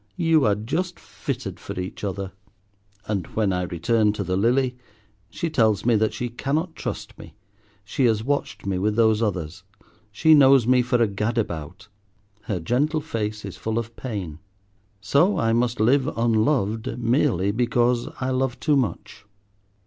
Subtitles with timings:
[0.17, 2.31] "You are just fitted for each other."
[3.05, 4.75] And when I return to the Lily,
[5.29, 7.35] she tells me that she cannot trust me.
[7.85, 9.61] She has watched me with those others.
[10.11, 11.87] She knows me for a gad about.
[12.45, 14.39] Her gentle face is full of pain.
[15.01, 19.25] So I must live unloved merely because I love too much.